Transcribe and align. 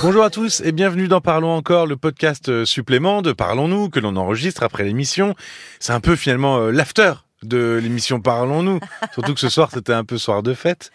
Bonjour 0.00 0.22
à 0.22 0.30
tous 0.30 0.60
et 0.60 0.70
bienvenue 0.70 1.08
dans 1.08 1.20
Parlons 1.20 1.50
encore, 1.50 1.88
le 1.88 1.96
podcast 1.96 2.48
euh, 2.48 2.64
supplément 2.64 3.20
de 3.20 3.32
Parlons-nous 3.32 3.90
que 3.90 3.98
l'on 3.98 4.14
enregistre 4.14 4.62
après 4.62 4.84
l'émission. 4.84 5.34
C'est 5.80 5.92
un 5.92 5.98
peu 5.98 6.14
finalement 6.14 6.58
euh, 6.58 6.70
l'after 6.70 7.14
de 7.42 7.80
l'émission 7.82 8.20
Parlons-nous. 8.20 8.78
Surtout 9.12 9.34
que 9.34 9.40
ce 9.40 9.48
soir, 9.48 9.70
c'était 9.72 9.92
un 9.92 10.04
peu 10.04 10.16
soir 10.16 10.44
de 10.44 10.54
fête. 10.54 10.92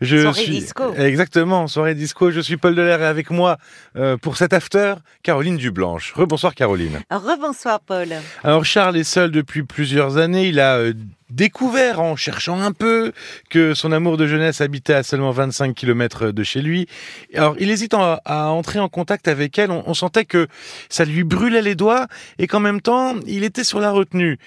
Je 0.00 0.22
soirée 0.22 0.42
suis... 0.42 0.60
disco. 0.60 0.94
Exactement, 0.94 1.66
soirée 1.66 1.94
disco. 1.94 2.30
Je 2.30 2.40
suis 2.40 2.56
Paul 2.56 2.74
Delair 2.74 3.02
et 3.02 3.06
avec 3.06 3.30
moi 3.30 3.58
euh, 3.96 4.16
pour 4.16 4.36
cet 4.36 4.52
after, 4.52 4.94
Caroline 5.22 5.56
Dublanche. 5.56 6.12
Rebonsoir 6.14 6.54
Caroline. 6.54 7.00
Rebonsoir 7.10 7.80
Paul. 7.80 8.08
Alors 8.42 8.64
Charles 8.64 8.96
est 8.96 9.04
seul 9.04 9.30
depuis 9.30 9.62
plusieurs 9.62 10.16
années. 10.16 10.48
Il 10.48 10.60
a 10.60 10.76
euh, 10.76 10.92
découvert 11.30 12.00
en 12.00 12.16
cherchant 12.16 12.60
un 12.60 12.72
peu 12.72 13.12
que 13.50 13.74
son 13.74 13.92
amour 13.92 14.16
de 14.16 14.26
jeunesse 14.26 14.60
habitait 14.60 14.94
à 14.94 15.02
seulement 15.02 15.30
25 15.30 15.74
km 15.74 16.30
de 16.30 16.42
chez 16.42 16.62
lui. 16.62 16.86
Alors 17.34 17.56
il 17.58 17.70
hésite 17.70 17.94
à, 17.94 18.20
entrer 18.50 18.78
en 18.78 18.88
contact 18.88 19.28
avec 19.28 19.58
elle. 19.58 19.70
On, 19.70 19.82
on, 19.86 19.94
sentait 19.94 20.24
que 20.24 20.46
ça 20.88 21.04
lui 21.04 21.24
brûlait 21.24 21.62
les 21.62 21.74
doigts 21.74 22.06
et 22.38 22.46
qu'en 22.46 22.60
même 22.60 22.80
temps 22.80 23.14
il 23.26 23.44
était 23.44 23.64
sur 23.64 23.80
la 23.80 23.90
retenue. 23.90 24.38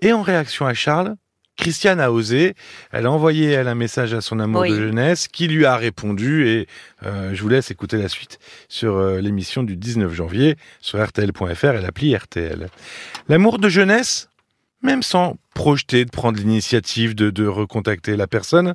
Et 0.00 0.12
en 0.12 0.22
réaction 0.22 0.66
à 0.66 0.74
Charles, 0.74 1.16
Christiane 1.56 2.00
a 2.00 2.10
osé. 2.10 2.54
Elle 2.92 3.06
a 3.06 3.10
envoyé 3.10 3.50
elle 3.50 3.68
un 3.68 3.74
message 3.74 4.14
à 4.14 4.20
son 4.20 4.40
amour 4.40 4.62
de 4.62 4.74
jeunesse 4.74 5.28
qui 5.28 5.48
lui 5.48 5.64
a 5.64 5.76
répondu 5.76 6.48
et 6.48 6.66
euh, 7.04 7.34
je 7.34 7.42
vous 7.42 7.48
laisse 7.48 7.70
écouter 7.70 7.98
la 7.98 8.08
suite 8.08 8.38
sur 8.68 8.96
euh, 8.96 9.20
l'émission 9.20 9.62
du 9.62 9.76
19 9.76 10.12
janvier 10.12 10.56
sur 10.80 11.02
rtl.fr 11.02 11.64
et 11.64 11.80
l'appli 11.80 12.16
RTL. 12.16 12.68
L'amour 13.28 13.58
de 13.58 13.68
jeunesse, 13.68 14.28
même 14.82 15.02
sans 15.02 15.36
projeter 15.54 16.04
de 16.04 16.10
prendre 16.10 16.38
l'initiative 16.38 17.14
de, 17.14 17.30
de 17.30 17.46
recontacter 17.46 18.16
la 18.16 18.26
personne, 18.26 18.74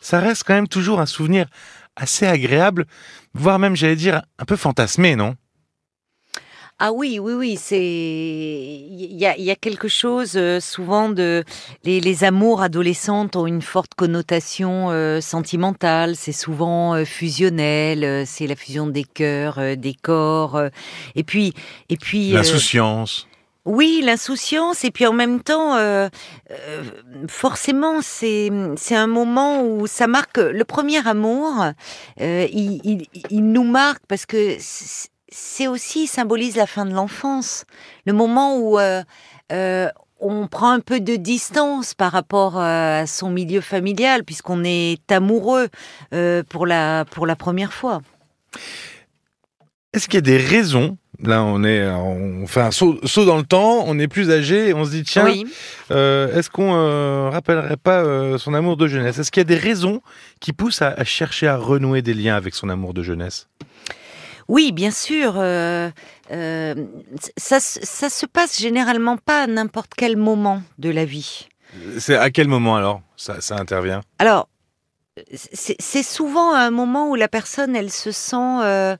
ça 0.00 0.18
reste 0.20 0.44
quand 0.44 0.54
même 0.54 0.68
toujours 0.68 1.00
un 1.00 1.06
souvenir 1.06 1.46
assez 1.96 2.26
agréable, 2.26 2.86
voire 3.34 3.58
même 3.58 3.76
j'allais 3.76 3.96
dire 3.96 4.22
un 4.38 4.44
peu 4.44 4.56
fantasmé, 4.56 5.16
non? 5.16 5.36
Ah 6.78 6.92
oui, 6.92 7.20
oui, 7.20 7.34
oui, 7.34 7.56
c'est 7.56 7.78
il 7.80 9.16
y 9.16 9.50
a, 9.50 9.54
quelque 9.54 9.86
chose 9.86 10.32
euh, 10.34 10.58
souvent 10.58 11.10
de 11.10 11.44
les, 11.84 12.24
amours 12.24 12.60
adolescentes 12.60 13.36
ont 13.36 13.46
une 13.46 13.62
forte 13.62 13.94
connotation 13.94 14.90
euh, 14.90 15.20
sentimentale. 15.20 16.16
C'est 16.16 16.32
souvent 16.32 16.94
euh, 16.94 17.04
fusionnel, 17.04 18.26
c'est 18.26 18.48
la 18.48 18.56
fusion 18.56 18.88
des 18.88 19.04
cœurs, 19.04 19.60
des 19.76 19.94
corps, 19.94 20.60
et 21.14 21.22
puis 21.22 21.54
et 21.88 21.96
puis 21.96 22.32
l'insouciance. 22.32 23.28
Oui, 23.64 24.02
l'insouciance 24.04 24.84
et 24.84 24.90
puis 24.90 25.06
en 25.06 25.12
même 25.12 25.40
temps, 25.40 25.78
forcément, 27.28 28.00
c'est 28.02 28.50
c'est 28.74 28.96
un 28.96 29.06
moment 29.06 29.62
où 29.62 29.86
ça 29.86 30.08
marque 30.08 30.38
le 30.38 30.64
premier 30.64 31.06
amour. 31.06 31.66
il, 32.18 32.80
il, 32.82 33.06
il, 33.30 33.44
nous 33.52 33.62
marque 33.62 34.02
parce 34.08 34.26
que 34.26 34.56
c'est 35.32 35.66
aussi 35.66 36.06
symbolise 36.06 36.56
la 36.56 36.66
fin 36.66 36.84
de 36.84 36.92
l'enfance, 36.92 37.64
le 38.06 38.12
moment 38.12 38.58
où 38.58 38.78
euh, 38.78 39.02
euh, 39.50 39.88
on 40.20 40.46
prend 40.46 40.70
un 40.70 40.80
peu 40.80 41.00
de 41.00 41.16
distance 41.16 41.94
par 41.94 42.12
rapport 42.12 42.58
à 42.58 43.06
son 43.06 43.30
milieu 43.30 43.60
familial, 43.60 44.24
puisqu'on 44.24 44.62
est 44.62 45.10
amoureux 45.10 45.68
euh, 46.14 46.42
pour 46.48 46.66
la 46.66 47.04
pour 47.10 47.26
la 47.26 47.34
première 47.34 47.72
fois. 47.72 48.02
Est-ce 49.92 50.06
qu'il 50.06 50.14
y 50.14 50.18
a 50.18 50.20
des 50.20 50.36
raisons 50.36 50.96
Là, 51.24 51.44
on 51.44 51.62
est, 51.62 51.86
on 51.86 52.48
fait 52.48 52.62
un 52.62 52.72
saut, 52.72 52.98
dans 53.24 53.36
le 53.36 53.44
temps, 53.44 53.84
on 53.86 53.96
est 54.00 54.08
plus 54.08 54.30
âgé, 54.32 54.70
et 54.70 54.74
on 54.74 54.84
se 54.84 54.90
dit 54.90 55.04
tiens, 55.04 55.28
est-ce 55.28 56.50
qu'on 56.50 57.30
rappellerait 57.30 57.76
pas 57.76 58.38
son 58.38 58.54
amour 58.54 58.76
de 58.76 58.88
jeunesse? 58.88 59.18
Est-ce 59.20 59.30
qu'il 59.30 59.40
y 59.40 59.42
a 59.42 59.44
des 59.44 59.54
raisons 59.54 60.00
qui 60.40 60.52
poussent 60.52 60.82
à 60.82 61.04
chercher 61.04 61.46
à 61.46 61.56
renouer 61.56 62.02
des 62.02 62.14
liens 62.14 62.34
avec 62.34 62.54
son 62.54 62.68
amour 62.70 62.92
de 62.92 63.04
jeunesse? 63.04 63.46
Oui, 64.48 64.72
bien 64.72 64.90
sûr. 64.90 65.34
Euh, 65.36 65.90
euh, 66.30 66.74
ça, 67.36 67.60
ça 67.60 68.08
se 68.08 68.26
passe 68.26 68.58
généralement 68.58 69.16
pas 69.16 69.42
à 69.42 69.46
n'importe 69.46 69.92
quel 69.96 70.16
moment 70.16 70.62
de 70.78 70.90
la 70.90 71.04
vie. 71.04 71.48
C'est 71.98 72.16
à 72.16 72.30
quel 72.30 72.48
moment 72.48 72.76
alors 72.76 73.00
ça, 73.16 73.38
intervient? 73.56 74.02
Alors, 74.18 74.48
c'est 75.32 76.02
souvent 76.02 76.54
un 76.54 76.70
moment 76.70 77.10
où 77.10 77.14
la 77.14 77.28
personne, 77.28 77.76
elle 77.76 77.90
se 77.90 78.10
sent 78.10 78.36
euh, 78.36 78.96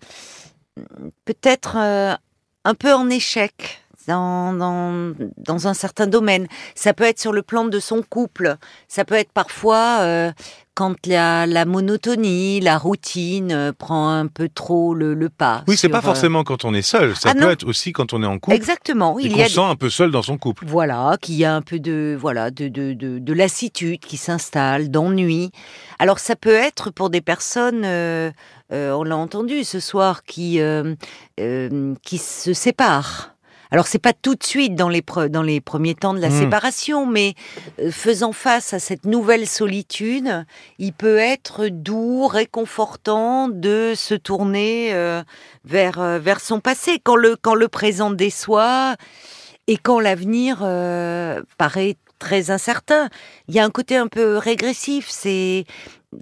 peut-être 1.25 1.77
un 1.77 2.75
peu 2.75 2.93
en 2.93 3.11
échec 3.11 3.82
dans, 4.07 4.53
dans, 4.53 5.15
dans, 5.37 5.67
un 5.67 5.75
certain 5.75 6.07
domaine. 6.07 6.47
Ça 6.75 6.95
peut 6.95 7.05
être 7.05 7.21
sur 7.21 7.33
le 7.33 7.43
plan 7.43 7.65
de 7.65 7.81
son 7.81 8.03
couple. 8.03 8.57
Ça 8.89 9.05
peut 9.05 9.15
être 9.15 9.33
parfois 9.33 9.99
euh, 10.01 10.33
quand 10.75 11.07
la, 11.07 11.47
la, 11.47 11.65
monotonie, 11.65 12.61
la 12.61 12.79
routine 12.79 13.53
euh, 13.53 13.73
prend 13.73 14.11
un 14.11 14.27
peu 14.27 14.49
trop 14.49 14.95
le, 14.95 15.15
le 15.15 15.29
pas. 15.29 15.65
Oui, 15.69 15.77
c'est 15.77 15.89
pas 15.89 15.99
euh, 15.99 16.03
forcément 16.03 16.45
quand 16.45 16.65
on 16.65 16.75
est 16.75 16.83
seul. 16.83 17.15
Ça 17.17 17.31
ah 17.33 17.39
peut 17.39 17.51
être 17.51 17.67
aussi 17.67 17.93
quand 17.93 18.13
on 18.13 18.23
est 18.23 18.27
en 18.27 18.39
couple. 18.39 18.57
Exactement. 18.57 19.19
Il 19.19 19.37
y 19.37 19.43
a 19.43 19.49
sent 19.49 19.61
un 19.61 19.77
peu 19.77 19.91
seul 19.91 20.11
dans 20.11 20.23
son 20.23 20.39
couple. 20.39 20.65
Voilà, 20.67 21.17
qu'il 21.21 21.37
y 21.37 21.45
a 21.45 21.55
un 21.55 21.63
peu 21.63 21.79
de 21.79 22.17
voilà 22.19 22.51
de, 22.51 22.69
de, 22.69 22.95
de, 22.95 23.19
de 23.19 23.33
lassitude 23.33 24.01
qui 24.01 24.17
s'installe, 24.17 24.91
d'ennui. 24.91 25.51
Alors 25.99 26.19
ça 26.19 26.37
peut 26.37 26.55
être 26.55 26.91
pour 26.91 27.11
des 27.11 27.21
personnes. 27.21 27.85
on 27.85 29.05
l'a 29.05 29.17
entendu 29.17 29.65
ce 29.65 29.81
soir, 29.81 30.25
qui, 30.25 30.61
qui 31.37 32.19
se 32.19 32.53
séparent. 32.53 33.32
Alors 33.73 33.87
c'est 33.87 33.99
pas 33.99 34.13
tout 34.13 34.35
de 34.35 34.45
suite 34.45 34.75
dans 34.75 34.91
les 34.91 35.03
dans 35.31 35.43
les 35.43 35.63
premiers 35.63 35.95
temps 35.95 36.13
de 36.13 36.21
la 36.21 36.29
hmm. 36.29 36.41
séparation, 36.41 37.07
mais 37.07 37.35
euh, 37.81 37.91
faisant 37.91 38.33
face 38.33 38.75
à 38.75 38.79
cette 38.79 39.07
nouvelle 39.07 39.49
solitude, 39.49 40.45
il 40.79 40.93
peut 40.93 41.17
être 41.17 41.69
doux, 41.69 42.27
réconfortant 42.27 43.49
de 43.49 43.95
se 43.97 44.15
tourner 44.15 44.93
euh, 44.93 45.23
vers 45.65 46.01
euh, 46.01 46.19
vers 46.19 46.41
son 46.41 46.61
passé 46.61 47.01
quand 47.03 47.17
le 47.17 47.35
quand 47.35 47.55
le 47.55 47.69
présent 47.69 48.11
déçoit 48.11 48.97
et 49.67 49.79
quand 49.79 50.01
l'avenir 50.01 50.59
paraît 51.57 51.97
très 52.19 52.51
incertain. 52.51 53.09
Il 53.49 53.55
y 53.55 53.59
a 53.59 53.65
un 53.65 53.71
côté 53.71 53.97
un 53.97 54.09
peu 54.09 54.37
régressif. 54.37 55.09
C'est 55.09 55.65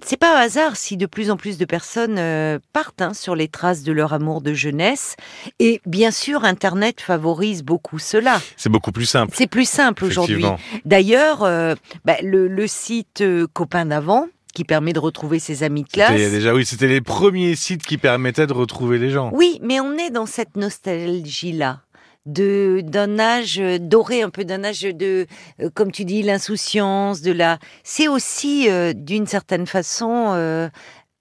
c'est 0.03 0.17
pas 0.17 0.37
un 0.37 0.41
hasard 0.41 0.75
si 0.75 0.97
de 0.97 1.05
plus 1.05 1.31
en 1.31 1.37
plus 1.37 1.57
de 1.57 1.65
personnes 1.65 2.17
euh, 2.17 2.59
partent 2.73 3.01
hein, 3.01 3.13
sur 3.13 3.35
les 3.35 3.47
traces 3.47 3.83
de 3.83 3.91
leur 3.91 4.13
amour 4.13 4.41
de 4.41 4.53
jeunesse. 4.53 5.15
Et 5.59 5.81
bien 5.85 6.11
sûr, 6.11 6.45
Internet 6.45 7.01
favorise 7.01 7.63
beaucoup 7.63 7.99
cela. 7.99 8.41
C'est 8.55 8.69
beaucoup 8.69 8.91
plus 8.91 9.05
simple. 9.05 9.33
C'est 9.35 9.47
plus 9.47 9.67
simple 9.67 10.05
aujourd'hui. 10.05 10.45
D'ailleurs, 10.85 11.43
euh, 11.43 11.75
bah, 12.05 12.15
le, 12.23 12.67
site 12.67 13.21
euh, 13.21 13.47
Copain 13.51 13.85
d'avant, 13.85 14.27
qui 14.53 14.63
permet 14.63 14.93
de 14.93 14.99
retrouver 14.99 15.39
ses 15.39 15.63
amis 15.63 15.83
de 15.83 15.89
classe. 15.89 16.11
Déjà 16.11 16.53
oui, 16.53 16.65
c'était 16.65 16.87
les 16.87 17.01
premiers 17.01 17.55
sites 17.55 17.83
qui 17.83 17.97
permettaient 17.97 18.47
de 18.47 18.53
retrouver 18.53 18.97
les 18.97 19.09
gens. 19.09 19.31
Oui, 19.33 19.59
mais 19.61 19.79
on 19.79 19.93
est 19.97 20.09
dans 20.09 20.25
cette 20.25 20.55
nostalgie 20.55 21.53
là 21.53 21.81
de 22.25 22.81
d'un 22.83 23.19
âge 23.19 23.61
doré, 23.79 24.21
un 24.21 24.29
peu 24.29 24.45
d'un 24.45 24.63
âge 24.63 24.81
de, 24.81 25.25
euh, 25.59 25.69
comme 25.73 25.91
tu 25.91 26.05
dis, 26.05 26.21
l'insouciance, 26.23 27.21
de 27.21 27.31
la. 27.31 27.57
C'est 27.83 28.07
aussi 28.07 28.69
euh, 28.69 28.93
d'une 28.93 29.25
certaine 29.25 29.65
façon 29.65 30.31
euh, 30.33 30.69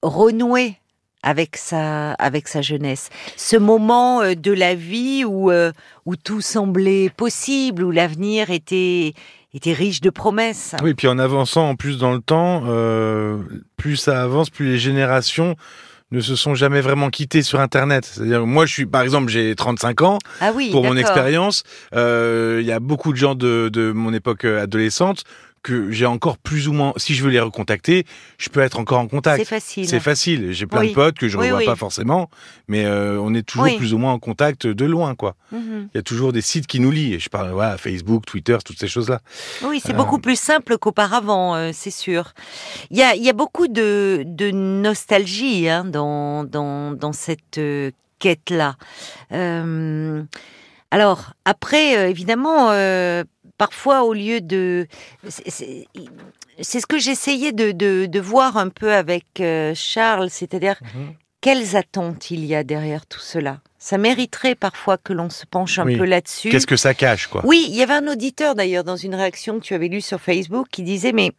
renouer 0.03 0.77
avec 1.23 1.57
sa 1.57 2.13
avec 2.13 2.49
sa 2.49 2.63
jeunesse. 2.63 3.11
Ce 3.37 3.57
moment 3.57 4.23
de 4.35 4.53
la 4.53 4.75
vie 4.75 5.25
où 5.25 5.51
où 6.07 6.17
tout 6.17 6.41
semblait 6.41 7.11
possible, 7.11 7.85
où 7.85 7.91
l'avenir 7.91 8.51
était 8.51 9.13
était 9.53 9.73
riche 9.73 10.01
de 10.01 10.09
promesses. 10.09 10.75
Oui, 10.83 10.95
puis 10.95 11.09
en 11.09 11.19
avançant 11.19 11.69
en 11.69 11.77
plus 11.77 11.99
dans 11.99 12.13
le 12.13 12.21
temps, 12.21 12.63
plus 13.77 13.97
ça 13.97 14.23
avance, 14.23 14.49
plus 14.49 14.67
les 14.67 14.79
générations 14.79 15.57
ne 16.13 16.21
se 16.21 16.35
sont 16.37 16.55
jamais 16.55 16.81
vraiment 16.81 17.11
quittés 17.11 17.43
sur 17.43 17.61
Internet. 17.61 18.05
C'est-à-dire, 18.05 18.47
moi, 18.47 18.67
je 18.67 18.73
suis, 18.73 18.87
par 18.87 19.03
exemple, 19.03 19.31
j'ai 19.31 19.55
35 19.55 20.03
ans. 20.03 20.19
Ah 20.41 20.51
oui, 20.55 20.71
pour 20.71 20.85
mon 20.85 20.97
expérience, 20.97 21.63
euh, 21.95 22.59
il 22.61 22.67
y 22.67 22.73
a 22.73 22.81
beaucoup 22.81 23.13
de 23.13 23.17
gens 23.17 23.35
de, 23.35 23.69
de 23.73 23.93
mon 23.93 24.13
époque 24.13 24.45
adolescente 24.45 25.25
que 25.63 25.91
j'ai 25.91 26.07
encore 26.07 26.39
plus 26.39 26.69
ou 26.69 26.73
moins, 26.73 26.93
si 26.97 27.15
je 27.15 27.23
veux 27.23 27.31
les 27.31 27.41
recontacter, 27.41 28.07
je 28.39 28.49
peux 28.49 28.61
être 28.61 28.79
encore 28.79 28.99
en 28.99 29.09
contact. 29.09 29.39
C'est 29.39 29.49
facile. 29.49 29.89
C'est 29.89 30.01
facile. 30.01 30.53
J'ai 30.53 30.67
plein 30.67 30.85
de 30.85 30.93
potes 30.93 31.19
que 31.19 31.29
je 31.29 31.37
ne 31.37 31.43
revois 31.43 31.65
pas 31.65 31.77
forcément, 31.77 32.31
mais 32.67 32.87
euh, 32.87 33.21
on 33.21 33.35
est 33.35 33.43
toujours 33.43 33.77
plus 33.77 33.93
ou 33.93 33.99
moins 33.99 34.13
en 34.13 34.19
contact 34.19 34.67
de 34.67 34.85
loin, 34.87 35.15
quoi. 35.15 35.37
Mhm. 35.53 35.89
Il 35.93 35.97
y 35.97 36.01
a 36.01 36.03
toujours 36.03 36.33
des 36.33 36.41
sites 36.41 36.67
qui 36.67 36.81
nous 36.81 36.91
lient. 36.91 37.19
Je 37.21 37.29
parle, 37.29 37.51
voilà, 37.51 37.77
Facebook, 37.77 38.25
Twitter, 38.25 38.57
toutes 38.65 38.79
ces 38.79 38.89
choses-là. 38.89 39.21
Oui, 39.63 39.81
c'est 39.85 39.93
beaucoup 39.93 40.17
euh, 40.17 40.21
plus 40.21 40.39
simple 40.39 40.79
qu'auparavant, 40.79 41.55
euh, 41.55 41.71
c'est 41.75 41.91
sûr. 41.91 42.33
Il 42.91 42.97
y 42.97 43.03
a, 43.03 43.15
y 43.15 43.29
a 43.29 43.35
beaucoup 43.35 43.69
de, 43.69 44.23
de 44.27 44.51
nostalgie 44.51 45.69
hein, 45.69 45.85
dans, 45.85 46.45
dans, 46.45 46.93
dans 46.93 47.13
cette 47.13 47.61
quête-là. 48.19 48.77
alors, 50.91 51.33
après, 51.45 52.11
évidemment, 52.11 52.71
parfois 53.61 54.05
au 54.05 54.15
lieu 54.15 54.41
de... 54.41 54.87
C'est 55.29 56.81
ce 56.81 56.87
que 56.87 56.99
j'essayais 56.99 57.53
de, 57.53 57.73
de, 57.73 58.21
voir 58.21 58.57
un 58.57 58.71
peu 58.71 58.95
avec 58.95 59.27
euh, 59.41 59.75
Charles, 59.75 60.31
c'est-à-dire 60.31 60.77
mhm. 60.95 61.13
quelles 61.43 61.77
attentes 61.77 62.31
il 62.31 62.47
y 62.47 62.55
a 62.55 62.65
derrière 62.65 63.05
tout 63.05 63.21
cela. 63.21 63.61
Ça 63.79 63.99
mériterait 63.99 64.55
parfois 64.55 64.97
que 64.97 65.13
l'on 65.13 65.29
se 65.29 65.45
penche 65.45 65.79
un 65.79 65.85
peu 65.85 66.07
là-dessus. 66.07 66.49
Qu'est-ce 66.49 66.67
que 66.67 66.77
ça 66.77 66.95
cache, 66.95 67.27
quoi? 67.27 67.43
Oui, 67.45 67.67
il 67.69 67.77
y 67.77 67.83
avait 67.83 67.93
un 67.93 68.09
auditeur 68.09 68.55
d'ailleurs 68.55 68.85
dans 68.85 68.97
une 68.97 69.15
réaction 69.15 69.61
que 69.61 69.65
tu 69.65 69.75
avais 69.75 69.89
lue 69.89 70.01
sur 70.01 70.23
Facebook 70.23 70.69
qui 70.71 70.83
disait 70.83 71.13
mais 71.13 71.33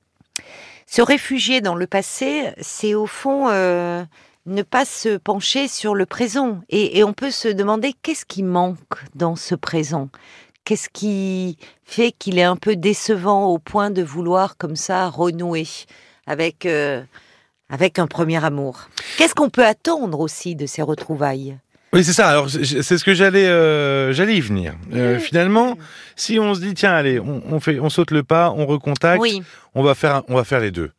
se 0.86 1.02
réfugier 1.02 1.60
dans 1.60 1.76
le 1.76 1.88
passé, 1.88 2.52
c'est 2.62 2.94
au 2.94 3.08
fond 3.08 3.50
euh, 3.50 4.04
ne 4.46 4.62
pas 4.62 4.86
se 4.86 5.18
pencher 5.18 5.68
sur 5.68 5.96
le 5.96 6.06
présent. 6.06 6.62
Et, 6.70 7.00
et 7.00 7.04
on 7.04 7.14
peut 7.14 7.32
se 7.32 7.48
demander 7.48 7.94
qu'est-ce 8.04 8.26
qui 8.26 8.44
manque 8.44 8.78
dans 9.16 9.36
ce 9.36 9.56
présent? 9.56 10.10
Qu'est-ce 10.64 10.90
qui 10.90 11.58
fait 11.84 12.12
qu'il 12.12 12.38
est 12.38 12.44
un 12.44 12.56
peu 12.56 12.76
décevant 12.76 13.46
au 13.48 13.58
point 13.58 13.90
de 13.90 14.02
vouloir 14.04 14.58
comme 14.58 14.76
ça 14.76 15.10
renouer 15.10 15.66
avec, 16.28 16.66
euh, 16.66 17.02
avec 17.70 17.98
un 18.00 18.08
premier 18.08 18.44
amour? 18.44 18.88
Qu'est-ce 19.18 19.34
qu'on 19.36 19.50
peut 19.50 19.66
attendre 19.66 20.20
aussi 20.20 20.56
de 20.56 20.66
ces 20.68 20.82
retrouvailles? 20.82 21.58
Oui, 21.94 22.06
c'est 22.06 22.14
ça. 22.14 22.30
Alors, 22.30 22.50
c'est 22.50 22.64
ce 22.98 23.04
que 23.04 23.14
j'allais, 23.14 23.48
euh, 23.48 24.14
j'allais 24.14 24.38
y 24.38 24.40
venir. 24.40 24.76
Euh, 24.94 25.20
finalement, 25.20 25.78
si 26.16 26.40
on 26.40 26.54
se 26.54 26.62
dit, 26.62 26.74
tiens, 26.74 26.94
allez, 26.94 27.20
on, 27.20 27.42
on, 27.52 27.60
fait, 27.60 27.80
on 27.82 27.90
saute 27.90 28.12
le 28.12 28.24
pas, 28.24 28.50
on 28.56 28.66
recontacte, 28.66 29.20
Oui. 29.22 29.44
on 29.76 29.84
va 29.84 29.94
faire, 29.94 30.24
on 30.30 30.36
va 30.36 30.46
faire 30.46 30.62
les 30.62 30.72
deux. 30.72 30.92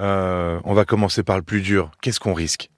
Euh, 0.00 0.58
on 0.64 0.74
va 0.74 0.84
commencer 0.84 1.22
par 1.22 1.36
le 1.36 1.42
plus 1.42 1.60
dur. 1.60 1.92
Qu'est-ce 2.00 2.18
qu'on 2.18 2.34
risque? 2.34 2.70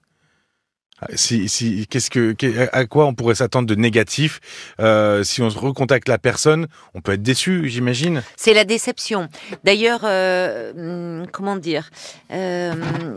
Si, 1.14 1.48
si, 1.48 1.86
qu'est-ce 1.88 2.08
que, 2.10 2.34
à 2.72 2.86
quoi 2.86 3.06
on 3.06 3.14
pourrait 3.14 3.34
s'attendre 3.34 3.66
de 3.68 3.74
négatif 3.74 4.40
euh, 4.80 5.22
si 5.24 5.42
on 5.42 5.50
se 5.50 5.58
recontacte 5.58 6.08
la 6.08 6.18
personne 6.18 6.66
On 6.94 7.00
peut 7.00 7.12
être 7.12 7.22
déçu, 7.22 7.68
j'imagine. 7.68 8.22
C'est 8.36 8.54
la 8.54 8.64
déception. 8.64 9.28
D'ailleurs, 9.64 10.00
euh, 10.04 11.20
hum, 11.22 11.26
comment 11.32 11.56
dire 11.56 11.90
euh, 12.32 12.72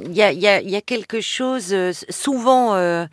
Il 0.06 0.14
y, 0.14 0.22
a, 0.22 0.32
y 0.34 0.48
a- 0.48 0.62
y 0.62 0.76
a 0.76 0.82
quelque 0.82 1.22
chose. 1.22 1.68
euh, 1.72 1.92
souvent, 2.10 2.74
euh, 2.76 3.06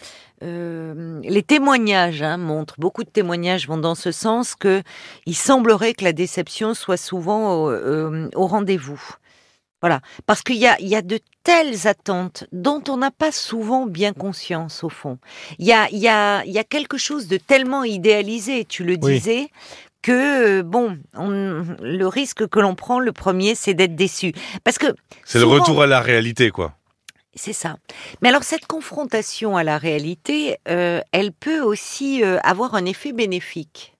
euh, 0.43 1.21
les 1.23 1.43
témoignages 1.43 2.23
hein, 2.23 2.37
montrent. 2.37 2.75
Beaucoup 2.79 3.05
de 3.05 3.09
témoignages 3.11 3.69
vont 3.69 3.79
dans 3.79 3.95
ce 3.95 4.13
sens 4.13 4.55
que 4.55 4.83
il 5.27 5.35
semblerait 5.37 5.95
que 5.95 6.05
la 6.05 6.13
déception 6.13 6.75
soit 6.75 6.97
souvent 6.97 7.71
euh, 7.71 8.29
au 8.35 8.47
rendez-vous. 8.47 9.01
Voilà, 9.85 10.01
parce 10.25 10.41
qu'il 10.41 10.57
y 10.57 10.67
a, 10.67 10.81
il 10.81 10.89
y 10.89 10.97
a 10.97 11.03
de 11.03 11.19
telles 11.43 11.87
attentes 11.87 12.45
dont 12.53 12.83
on 12.89 12.97
n'a 12.97 13.11
pas 13.11 13.31
souvent 13.31 13.85
bien 13.85 14.15
conscience 14.15 14.83
au 14.83 14.89
fond. 14.89 15.19
Il 15.59 15.67
y 15.67 15.75
a, 15.75 15.91
il 15.91 15.99
y 15.99 16.09
a, 16.09 16.43
il 16.47 16.53
y 16.53 16.59
a 16.59 16.65
quelque 16.65 16.97
chose 16.97 17.29
de 17.29 17.37
tellement 17.37 17.85
idéalisé, 17.85 18.65
tu 18.65 18.83
le 18.83 18.97
Oui. 19.03 19.17
disais, 19.17 19.49
que 20.01 20.61
euh, 20.61 20.63
bon, 20.63 20.97
on- 21.13 21.67
le 21.83 22.07
risque 22.07 22.47
que 22.49 22.61
l'on 22.61 22.75
prend, 22.75 22.99
le 22.99 23.13
premier, 23.13 23.55
c'est 23.55 23.75
d'être 23.75 23.95
déçu, 23.95 24.33
parce 24.65 24.79
que 24.79 24.87
C'est 25.27 25.39
le 25.39 25.45
retour 25.45 25.83
à 25.83 25.87
la 25.87 26.01
réalité, 26.01 26.51
quoi. 26.51 26.73
c'est 27.35 27.53
ça. 27.53 27.77
Mais 28.23 28.31
alors 28.31 28.45
cette 28.45 28.65
confrontation 28.67 29.55
à 29.59 29.65
la 29.65 29.77
réalité, 29.77 30.57
euh, 30.67 31.03
elle 31.13 31.31
peut 31.33 31.61
aussi 31.61 32.25
euh, 32.25 32.39
avoir 32.43 32.75
un 32.75 32.87
effet 32.87 33.13
bénéfique 33.13 33.93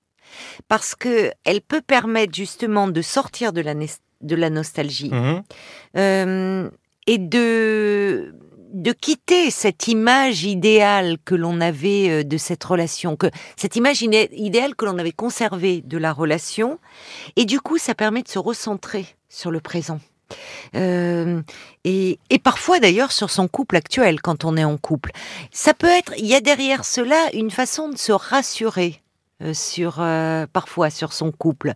parce 0.67 0.95
que 0.95 1.31
elle 1.45 1.61
peut 1.61 1.83
permettre 1.83 2.35
justement 2.35 2.89
de 2.89 3.03
sortir 3.03 3.53
de 3.53 3.61
la, 3.61 3.75
de 4.25 4.35
la 4.37 4.51
nostalgie 4.51 5.11
Mhm. 5.11 5.43
euh, 5.97 6.71
et 7.07 7.19
de 7.19 8.35
de 8.73 8.91
quitter 8.93 9.53
cette 9.53 9.87
image 9.87 10.43
idéale 10.43 11.19
que 11.25 11.37
l'on 11.37 11.61
avait 11.61 12.09
euh, 12.11 12.25
de 12.25 12.37
cette 12.37 12.65
relation, 12.65 13.15
que 13.15 13.29
cette 13.57 13.77
image 13.77 14.03
idéale 14.03 14.75
que 14.75 14.85
l'on 14.85 14.99
avait 14.99 15.13
conservée 15.13 15.81
de 15.83 15.97
la 15.97 16.13
relation, 16.13 16.81
et 17.37 17.45
du 17.45 17.61
coup, 17.61 17.79
ça 17.79 17.95
permet 17.95 18.23
de 18.23 18.29
se 18.29 18.41
recentrer 18.41 19.07
sur 19.29 19.53
le 19.53 19.61
présent. 19.61 20.01
Euh, 20.75 21.41
et, 21.85 22.19
et 22.31 22.39
parfois 22.41 22.81
d'ailleurs 22.81 23.13
sur 23.13 23.31
son 23.31 23.47
couple 23.47 23.77
actuel 23.77 24.21
quand 24.21 24.45
on 24.45 24.57
est 24.57 24.65
en 24.65 24.77
couple. 24.77 25.13
Ça 25.53 25.73
peut 25.75 25.87
être, 25.87 26.13
il 26.19 26.27
y 26.27 26.35
a 26.35 26.41
derrière 26.41 26.85
cela 26.85 27.29
une 27.33 27.53
façon 27.53 27.91
de 27.91 27.97
se 27.97 28.11
rassurer 28.11 29.03
sur 29.53 29.97
euh, 30.01 30.47
parfois 30.53 30.91
sur 30.91 31.13
son 31.13 31.33
couple. 31.33 31.73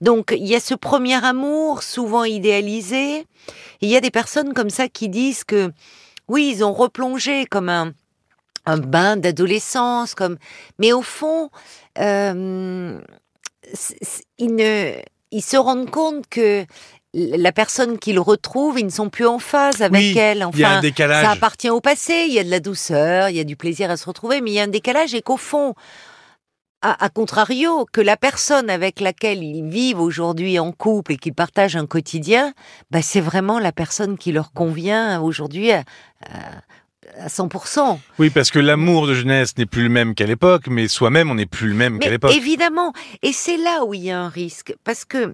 Donc 0.00 0.34
il 0.36 0.46
y 0.46 0.54
a 0.54 0.60
ce 0.60 0.74
premier 0.74 1.22
amour 1.24 1.82
souvent 1.82 2.24
idéalisé. 2.24 3.18
Et 3.18 3.24
il 3.82 3.88
y 3.88 3.96
a 3.96 4.00
des 4.00 4.10
personnes 4.10 4.54
comme 4.54 4.70
ça 4.70 4.88
qui 4.88 5.08
disent 5.08 5.44
que 5.44 5.72
oui, 6.28 6.52
ils 6.54 6.64
ont 6.64 6.72
replongé 6.72 7.46
comme 7.46 7.68
un 7.68 7.92
un 8.64 8.76
bain 8.78 9.16
d'adolescence, 9.16 10.14
comme 10.14 10.36
mais 10.78 10.92
au 10.92 11.02
fond, 11.02 11.50
euh, 11.98 12.98
ils 14.38 14.54
ne 14.54 14.92
ils 15.30 15.42
se 15.42 15.56
rendent 15.56 15.90
compte 15.90 16.26
que 16.28 16.64
la 17.14 17.52
personne 17.52 17.98
qu'ils 17.98 18.18
retrouvent, 18.20 18.78
ils 18.78 18.86
ne 18.86 18.90
sont 18.90 19.10
plus 19.10 19.26
en 19.26 19.38
phase 19.38 19.82
avec 19.82 20.00
Oui, 20.00 20.18
elle. 20.18 20.46
Il 20.54 20.60
y 20.60 20.64
a 20.64 20.68
Enfin, 20.68 20.78
un 20.78 20.80
décalage. 20.80 21.24
ça 21.24 21.32
appartient 21.32 21.68
au 21.70 21.80
passé. 21.80 22.24
Il 22.28 22.32
y 22.32 22.38
a 22.38 22.44
de 22.44 22.50
la 22.50 22.60
douceur, 22.60 23.28
il 23.28 23.36
y 23.36 23.40
a 23.40 23.44
du 23.44 23.56
plaisir 23.56 23.90
à 23.90 23.96
se 23.96 24.06
retrouver, 24.06 24.40
mais 24.40 24.50
il 24.50 24.54
y 24.54 24.60
a 24.60 24.62
un 24.62 24.68
décalage 24.68 25.12
et 25.14 25.20
qu'au 25.22 25.36
fond, 25.36 25.74
à, 26.82 27.04
à 27.04 27.08
contrario, 27.08 27.86
que 27.92 28.00
la 28.00 28.16
personne 28.16 28.68
avec 28.68 29.00
laquelle 29.00 29.42
ils 29.42 29.64
vivent 29.64 30.00
aujourd'hui 30.00 30.58
en 30.58 30.72
couple 30.72 31.12
et 31.12 31.16
qu'ils 31.16 31.34
partagent 31.34 31.76
un 31.76 31.86
quotidien, 31.86 32.52
bah, 32.90 33.02
c'est 33.02 33.20
vraiment 33.20 33.58
la 33.58 33.72
personne 33.72 34.18
qui 34.18 34.32
leur 34.32 34.52
convient 34.52 35.20
aujourd'hui 35.20 35.72
à, 35.72 35.84
à, 36.26 37.24
à 37.24 37.28
100%. 37.28 37.98
Oui, 38.18 38.30
parce 38.30 38.50
que 38.50 38.58
l'amour 38.58 39.06
de 39.06 39.14
jeunesse 39.14 39.56
n'est 39.56 39.66
plus 39.66 39.84
le 39.84 39.88
même 39.88 40.14
qu'à 40.14 40.26
l'époque, 40.26 40.66
mais 40.68 40.88
soi-même, 40.88 41.30
on 41.30 41.36
n'est 41.36 41.46
plus 41.46 41.68
le 41.68 41.74
même 41.74 41.98
qu'à 41.98 42.10
l'époque. 42.10 42.34
évidemment, 42.34 42.92
et 43.22 43.32
c'est 43.32 43.56
là 43.56 43.84
où 43.84 43.94
il 43.94 44.02
y 44.02 44.10
a 44.10 44.20
un 44.20 44.28
risque, 44.28 44.74
parce 44.84 45.04
que 45.04 45.32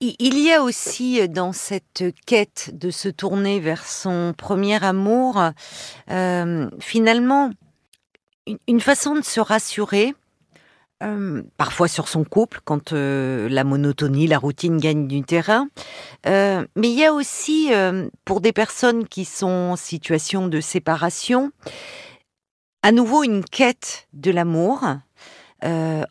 il 0.00 0.38
y 0.38 0.52
a 0.52 0.62
aussi 0.62 1.22
euh, 1.22 1.26
dans 1.26 1.52
cette 1.52 2.04
quête 2.26 2.70
de 2.74 2.90
se 2.90 3.08
tourner 3.08 3.60
vers 3.60 3.86
son 3.86 4.34
premier 4.36 4.82
amour, 4.84 5.42
euh, 6.10 6.68
finalement, 6.80 7.50
une 8.68 8.80
façon 8.80 9.14
de 9.14 9.22
se 9.22 9.40
rassurer, 9.40 10.14
euh, 11.02 11.42
parfois 11.58 11.88
sur 11.88 12.08
son 12.08 12.24
couple, 12.24 12.60
quand 12.64 12.92
euh, 12.92 13.48
la 13.50 13.64
monotonie, 13.64 14.26
la 14.26 14.38
routine 14.38 14.78
gagne 14.78 15.06
du 15.06 15.22
terrain. 15.22 15.68
Euh, 16.26 16.64
mais 16.74 16.88
il 16.88 16.98
y 16.98 17.04
a 17.04 17.12
aussi, 17.12 17.70
pour 18.24 18.40
des 18.40 18.52
personnes 18.52 19.06
qui 19.06 19.24
sont 19.24 19.46
en 19.46 19.76
situation 19.76 20.48
de 20.48 20.60
séparation, 20.60 21.52
à 22.82 22.92
nouveau 22.92 23.24
une 23.24 23.44
quête 23.44 24.08
de 24.12 24.30
l'amour. 24.30 24.84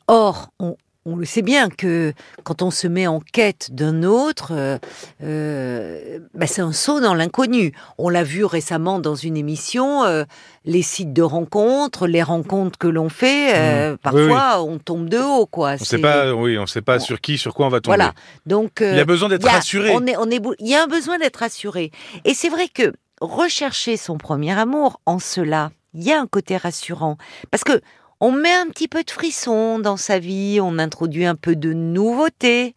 Or, 0.07 0.49
on, 0.59 0.75
on 1.07 1.15
le 1.15 1.25
sait 1.25 1.43
bien 1.43 1.69
que 1.69 2.13
quand 2.43 2.63
on 2.63 2.71
se 2.71 2.87
met 2.87 3.05
en 3.05 3.19
quête 3.19 3.69
d'un 3.71 4.01
autre, 4.03 4.53
euh, 4.55 4.77
euh, 5.23 6.19
bah, 6.33 6.47
c'est 6.47 6.61
un 6.61 6.71
saut 6.73 6.99
dans 6.99 7.13
l'inconnu. 7.13 7.73
On 7.97 8.09
l'a 8.09 8.23
vu 8.23 8.43
récemment 8.43 8.99
dans 8.99 9.13
une 9.15 9.37
émission, 9.37 10.03
euh, 10.03 10.23
les 10.65 10.81
sites 10.81 11.13
de 11.13 11.21
rencontres, 11.21 12.07
les 12.07 12.23
rencontres 12.23 12.79
que 12.79 12.87
l'on 12.87 13.09
fait, 13.09 13.55
euh, 13.55 13.93
Mmh. 13.93 13.97
parfois 13.97 14.63
on 14.63 14.79
tombe 14.79 15.07
de 15.07 15.19
haut, 15.19 15.45
quoi. 15.45 15.75
On 15.79 15.83
sait 15.83 15.99
pas, 15.99 16.33
oui, 16.33 16.57
on 16.57 16.65
sait 16.65 16.81
pas 16.81 16.97
on- 16.97 16.99
sur 16.99 17.21
qui, 17.21 17.37
sur 17.37 17.53
quoi 17.53 17.67
on 17.67 17.69
va 17.69 17.81
tomber. 17.81 17.97
Voilà. 17.97 18.13
Donc, 18.47 18.77
Il 18.81 18.87
y 18.95 18.99
euh, 18.99 19.01
a 19.01 19.05
besoin 19.05 19.29
d'être 19.29 19.47
rassuré. 19.47 19.91
on 19.93 20.05
est, 20.07 20.17
on 20.17 20.29
est, 20.31 20.41
il 20.59 20.67
y 20.67 20.75
a 20.75 20.83
un 20.83 20.87
besoin 20.87 21.19
d'être 21.19 21.37
rassuré. 21.37 21.91
Et 22.23 22.33
c'est 22.33 22.49
vrai 22.49 22.67
que 22.67 22.93
rechercher 23.21 23.95
son 23.97 24.17
premier 24.17 24.57
amour, 24.57 24.99
en 25.05 25.19
cela, 25.19 25.71
il 25.93 26.03
y 26.03 26.11
a 26.11 26.19
un 26.19 26.27
côté 26.27 26.57
rassurant. 26.57 27.17
Parce 27.51 27.63
que 27.63 27.79
on 28.19 28.31
met 28.31 28.53
un 28.53 28.67
petit 28.67 28.87
peu 28.87 29.03
de 29.03 29.11
frisson 29.11 29.79
dans 29.79 29.97
sa 29.97 30.19
vie, 30.19 30.59
on 30.61 30.79
introduit 30.79 31.25
un 31.25 31.35
peu 31.35 31.55
de 31.55 31.73
nouveauté, 31.73 32.75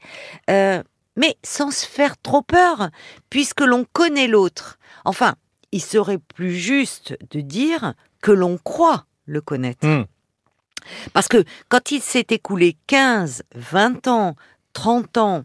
euh, 0.51 0.83
mais 1.17 1.37
sans 1.45 1.71
se 1.71 1.87
faire 1.87 2.17
trop 2.21 2.43
peur, 2.43 2.91
puisque 3.31 3.61
l'on 3.61 3.85
connaît 3.93 4.29
l'autre. 4.29 4.79
Enfin, 5.05 5.35
il 5.73 5.83
serait 5.83 6.19
plus 6.19 6.55
juste 6.55 7.17
de 7.31 7.41
dire 7.41 7.95
que 8.21 8.33
l'on 8.33 8.59
croit 8.59 9.07
le 9.27 9.41
connaître. 9.41 9.87
Hmm. 9.87 10.05
Parce 11.13 11.29
que 11.29 11.45
quand 11.69 11.91
il 11.91 12.01
s'est 12.01 12.27
écoulé 12.31 12.77
15, 12.87 13.43
20 13.55 14.09
ans, 14.09 14.37
30 14.73 15.17
ans, 15.19 15.45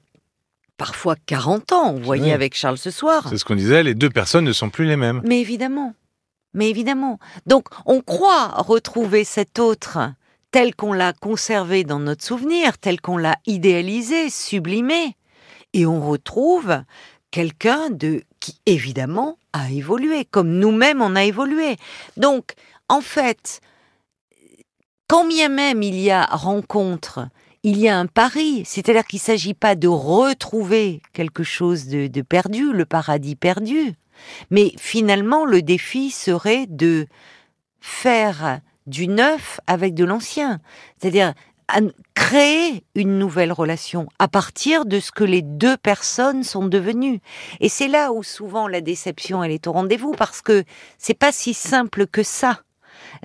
parfois 0.77 1.15
40 1.25 1.71
ans, 1.73 1.93
vous 1.93 2.03
voyez 2.03 2.25
Oui. 2.25 2.31
avec 2.31 2.55
Charles 2.55 2.77
ce 2.77 2.91
soir. 2.91 3.27
C'est 3.29 3.37
ce 3.37 3.45
qu'on 3.45 3.55
disait, 3.55 3.83
les 3.83 3.95
deux 3.95 4.09
personnes 4.09 4.45
ne 4.45 4.53
sont 4.53 4.69
plus 4.69 4.85
les 4.85 4.95
mêmes. 4.95 5.21
Mais 5.25 5.41
évidemment, 5.41 5.93
mais 6.53 6.69
évidemment. 6.69 7.19
Donc 7.45 7.67
on 7.85 8.01
croit 8.01 8.47
retrouver 8.47 9.23
cet 9.23 9.59
autre 9.59 9.99
tel 10.51 10.75
qu'on 10.75 10.93
l'a 10.93 11.13
conservé 11.13 11.83
dans 11.83 11.99
notre 11.99 12.23
souvenir, 12.23 12.77
tel 12.77 13.01
qu'on 13.01 13.17
l'a 13.17 13.37
idéalisé, 13.47 14.29
sublimé, 14.29 15.17
et 15.73 15.87
on 15.87 16.07
retrouve 16.07 16.83
quelqu'un 17.31 17.89
de 17.89 18.21
qui 18.39 18.59
évidemment 18.67 19.39
a 19.53 19.71
évolué, 19.71 20.25
comme 20.25 20.59
nous-mêmes 20.59 21.01
on 21.01 21.15
a 21.15 21.23
évolué. 21.23 21.77
Donc 22.17 22.53
en 22.87 23.01
fait, 23.01 23.61
quand 25.07 25.25
bien 25.25 25.49
même 25.49 25.81
il 25.81 25.99
y 25.99 26.11
a 26.11 26.25
rencontre, 26.25 27.27
il 27.63 27.79
y 27.79 27.87
a 27.87 27.97
un 27.97 28.05
pari, 28.05 28.63
c'est-à-dire 28.65 29.05
qu'il 29.05 29.17
ne 29.17 29.23
s'agit 29.23 29.53
pas 29.53 29.75
de 29.75 29.87
retrouver 29.87 31.01
quelque 31.13 31.43
chose 31.43 31.87
de, 31.87 32.07
de 32.07 32.21
perdu, 32.21 32.71
le 32.73 32.85
paradis 32.85 33.35
perdu, 33.35 33.95
mais 34.49 34.71
finalement 34.77 35.45
le 35.45 35.61
défi 35.61 36.11
serait 36.11 36.65
de 36.67 37.07
faire 37.79 38.59
du 38.87 39.07
neuf 39.07 39.59
avec 39.67 39.93
de 39.93 40.05
l'ancien, 40.05 40.59
c'est-à-dire 40.97 41.33
créer 42.13 42.83
une 42.95 43.17
nouvelle 43.17 43.51
relation 43.51 44.07
à 44.19 44.27
partir 44.27 44.85
de 44.85 44.99
ce 44.99 45.11
que 45.11 45.23
les 45.23 45.41
deux 45.41 45.77
personnes 45.77 46.43
sont 46.43 46.67
devenues. 46.67 47.19
Et 47.59 47.69
c'est 47.69 47.87
là 47.87 48.11
où 48.11 48.23
souvent 48.23 48.67
la 48.67 48.81
déception 48.81 49.43
elle 49.43 49.51
est 49.51 49.67
au 49.67 49.71
rendez-vous 49.71 50.11
parce 50.11 50.41
que 50.41 50.63
c'est 50.97 51.13
pas 51.17 51.31
si 51.31 51.53
simple 51.53 52.07
que 52.07 52.23
ça. 52.23 52.61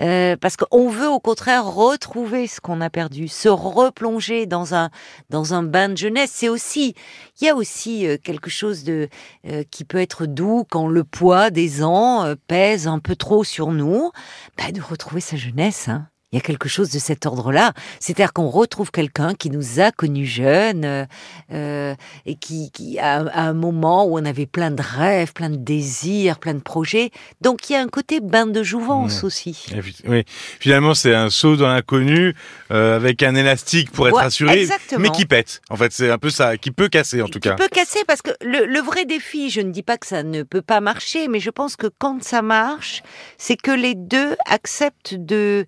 Euh, 0.00 0.36
parce 0.36 0.56
qu'on 0.56 0.88
veut 0.88 1.08
au 1.08 1.20
contraire 1.20 1.64
retrouver 1.66 2.46
ce 2.46 2.60
qu'on 2.60 2.80
a 2.80 2.90
perdu, 2.90 3.28
se 3.28 3.48
replonger 3.48 4.46
dans 4.46 4.74
un 4.74 4.90
dans 5.30 5.54
un 5.54 5.62
bain 5.62 5.88
de 5.88 5.96
jeunesse. 5.96 6.30
C'est 6.32 6.48
aussi, 6.48 6.94
il 7.40 7.46
y 7.46 7.48
a 7.48 7.54
aussi 7.54 8.06
euh, 8.06 8.16
quelque 8.22 8.50
chose 8.50 8.84
de 8.84 9.08
euh, 9.46 9.64
qui 9.70 9.84
peut 9.84 9.98
être 10.00 10.26
doux 10.26 10.64
quand 10.68 10.88
le 10.88 11.04
poids 11.04 11.50
des 11.50 11.82
ans 11.82 12.34
pèse 12.46 12.86
un 12.86 12.98
peu 12.98 13.16
trop 13.16 13.44
sur 13.44 13.72
nous, 13.72 14.10
bah, 14.56 14.72
de 14.72 14.80
retrouver 14.80 15.20
sa 15.20 15.36
jeunesse. 15.36 15.88
Hein. 15.88 16.08
Il 16.32 16.36
y 16.36 16.38
a 16.38 16.42
quelque 16.42 16.68
chose 16.68 16.90
de 16.90 16.98
cet 16.98 17.24
ordre-là. 17.24 17.72
C'est-à-dire 18.00 18.34
qu'on 18.34 18.48
retrouve 18.48 18.90
quelqu'un 18.90 19.32
qui 19.34 19.48
nous 19.48 19.80
a 19.80 19.92
connus 19.92 20.26
jeunes 20.26 20.84
euh, 20.84 21.06
euh 21.52 21.94
et 22.26 22.34
qui, 22.34 22.70
qui 22.70 22.98
à, 22.98 23.20
un 23.34 23.54
moment 23.54 24.04
où 24.04 24.18
on 24.18 24.24
avait 24.26 24.44
plein 24.44 24.70
de 24.70 24.82
rêves, 24.82 25.32
plein 25.32 25.48
de 25.48 25.56
désirs, 25.56 26.38
plein 26.38 26.52
de 26.52 26.60
projets. 26.60 27.10
Donc 27.40 27.70
il 27.70 27.72
y 27.72 27.76
a 27.76 27.80
un 27.80 27.88
côté 27.88 28.20
bain 28.20 28.46
de 28.46 28.62
jouvence 28.62 29.24
aussi. 29.24 29.66
Oui, 30.06 30.24
finalement 30.60 30.94
c'est 30.94 31.14
un 31.14 31.30
saut 31.30 31.56
dans 31.56 31.68
l'inconnu 31.68 32.34
euh, 32.70 32.96
avec 32.96 33.22
un 33.22 33.34
élastique 33.34 33.90
pour 33.90 34.06
être 34.08 34.18
assuré, 34.18 34.68
mais 34.98 35.08
qui 35.08 35.24
pète. 35.24 35.62
En 35.70 35.76
fait, 35.76 35.92
c'est 35.92 36.10
un 36.10 36.18
peu 36.18 36.28
ça, 36.28 36.58
qui 36.58 36.72
peut 36.72 36.88
casser 36.88 37.22
en 37.22 37.28
tout 37.28 37.40
cas. 37.40 37.54
Qui 37.54 37.62
peut 37.62 37.68
casser 37.68 38.00
parce 38.06 38.20
que 38.20 38.32
le, 38.42 38.66
le 38.66 38.80
vrai 38.80 39.06
défi, 39.06 39.48
je 39.48 39.62
ne 39.62 39.70
dis 39.70 39.82
pas 39.82 39.96
que 39.96 40.06
ça 40.06 40.22
ne 40.22 40.42
peut 40.42 40.60
pas 40.60 40.80
marcher, 40.80 41.28
mais 41.28 41.40
je 41.40 41.50
pense 41.50 41.76
que 41.76 41.86
quand 41.86 42.22
ça 42.22 42.42
marche, 42.42 43.02
c'est 43.38 43.56
que 43.56 43.70
les 43.70 43.94
deux 43.94 44.36
acceptent 44.46 45.14
de 45.14 45.64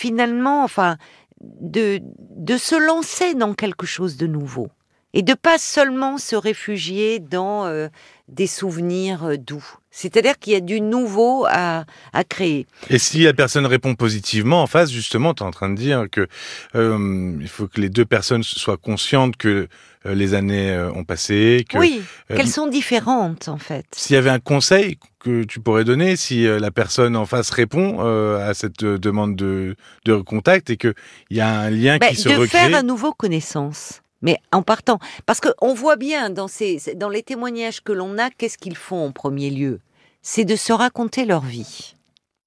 finalement, 0.00 0.64
enfin, 0.64 0.96
de, 1.40 2.00
de 2.02 2.56
se 2.56 2.74
lancer 2.74 3.34
dans 3.34 3.52
quelque 3.52 3.84
chose 3.84 4.16
de 4.16 4.26
nouveau 4.26 4.68
et 5.14 5.22
de 5.22 5.34
pas 5.34 5.58
seulement 5.58 6.18
se 6.18 6.36
réfugier 6.36 7.18
dans 7.18 7.66
euh, 7.66 7.88
des 8.30 8.46
souvenirs 8.46 9.24
euh, 9.24 9.36
doux. 9.36 9.64
C'est-à-dire 9.90 10.38
qu'il 10.38 10.52
y 10.52 10.56
a 10.56 10.60
du 10.60 10.80
nouveau 10.80 11.46
à, 11.48 11.84
à, 12.12 12.22
créer. 12.22 12.66
Et 12.90 12.98
si 12.98 13.24
la 13.24 13.32
personne 13.32 13.66
répond 13.66 13.96
positivement 13.96 14.62
en 14.62 14.68
face, 14.68 14.92
justement, 14.92 15.34
tu 15.34 15.42
es 15.42 15.46
en 15.46 15.50
train 15.50 15.68
de 15.68 15.74
dire 15.74 16.06
que 16.10 16.28
euh, 16.76 17.36
il 17.40 17.48
faut 17.48 17.66
que 17.66 17.80
les 17.80 17.88
deux 17.88 18.04
personnes 18.04 18.44
soient 18.44 18.76
conscientes 18.76 19.36
que 19.36 19.66
euh, 20.06 20.14
les 20.14 20.34
années 20.34 20.78
ont 20.94 21.02
passé. 21.02 21.64
Que, 21.68 21.78
oui, 21.78 22.02
qu'elles 22.28 22.46
sont 22.46 22.68
différentes 22.68 23.48
en 23.48 23.58
fait. 23.58 23.84
S'il 23.96 24.14
y 24.14 24.18
avait 24.18 24.30
un 24.30 24.38
conseil 24.38 24.96
que 25.18 25.42
tu 25.42 25.58
pourrais 25.58 25.84
donner, 25.84 26.14
si 26.14 26.44
la 26.44 26.70
personne 26.70 27.16
en 27.16 27.26
face 27.26 27.50
répond 27.50 28.00
à 28.38 28.54
cette 28.54 28.84
demande 28.84 29.34
de, 29.36 29.74
de 30.06 30.14
contact 30.14 30.70
et 30.70 30.76
qu'il 30.76 30.94
y 31.30 31.40
a 31.40 31.50
un 31.50 31.70
lien 31.70 31.98
ben, 31.98 32.10
qui 32.10 32.16
se 32.16 32.28
recrée. 32.28 32.44
De 32.44 32.46
faire 32.46 32.74
à 32.76 32.82
nouveau 32.82 33.12
connaissance 33.12 34.00
mais 34.22 34.38
en 34.52 34.62
partant. 34.62 34.98
Parce 35.26 35.40
qu'on 35.40 35.74
voit 35.74 35.96
bien 35.96 36.30
dans, 36.30 36.48
ces, 36.48 36.94
dans 36.96 37.08
les 37.08 37.22
témoignages 37.22 37.82
que 37.82 37.92
l'on 37.92 38.18
a, 38.18 38.30
qu'est-ce 38.30 38.58
qu'ils 38.58 38.76
font 38.76 39.06
en 39.06 39.12
premier 39.12 39.50
lieu? 39.50 39.80
C'est 40.22 40.44
de 40.44 40.56
se 40.56 40.72
raconter 40.72 41.24
leur 41.24 41.42
vie. 41.42 41.94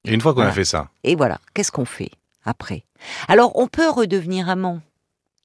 Et 0.05 0.13
une 0.13 0.21
fois 0.21 0.33
qu'on 0.33 0.41
a 0.41 0.51
fait 0.51 0.65
ça. 0.65 0.89
Et 1.03 1.15
voilà, 1.15 1.39
qu'est-ce 1.53 1.71
qu'on 1.71 1.85
fait 1.85 2.11
après? 2.45 2.83
Alors, 3.27 3.57
on 3.57 3.67
peut 3.67 3.89
redevenir 3.89 4.49
amant. 4.49 4.81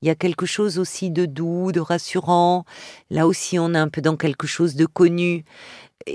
Il 0.02 0.08
y 0.08 0.10
a 0.10 0.14
quelque 0.14 0.46
chose 0.46 0.78
aussi 0.78 1.10
de 1.10 1.26
doux, 1.26 1.72
de 1.72 1.80
rassurant. 1.80 2.64
Là 3.10 3.26
aussi, 3.26 3.58
on 3.58 3.74
est 3.74 3.78
un 3.78 3.88
peu 3.88 4.00
dans 4.00 4.16
quelque 4.16 4.46
chose 4.46 4.76
de 4.76 4.86
connu. 4.86 5.44